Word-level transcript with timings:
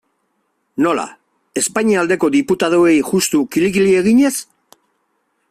Nola, 0.85 1.03
Espainia 1.61 1.99
aldeko 2.05 2.31
diputatuei 2.37 2.95
juxtu 3.11 3.43
kili-kili 3.57 3.93
eginez? 4.01 4.35